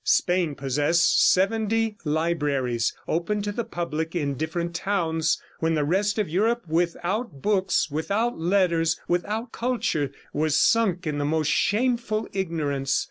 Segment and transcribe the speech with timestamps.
[0.03, 6.27] Spain possessed seventy libraries, open to the public in different towns, when the rest of
[6.27, 12.99] Europe, without books, without letters, without culture, was sunk in the most shameful ignorance.